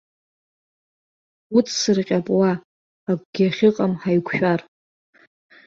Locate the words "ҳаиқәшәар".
4.01-4.61